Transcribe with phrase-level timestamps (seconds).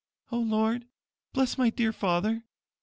[0.31, 0.87] "O Lord,
[1.31, 2.41] bless my dear father.